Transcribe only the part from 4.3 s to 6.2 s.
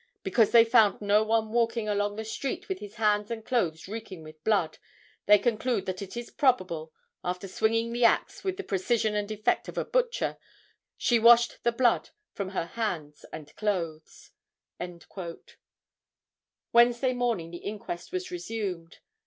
blood, they conclude that it